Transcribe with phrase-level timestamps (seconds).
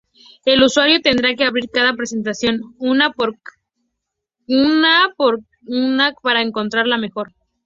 [0.45, 3.35] El usuario tendrá que abrir cada presentación, una por
[4.47, 5.13] una
[6.23, 7.33] para encontrar la mejor.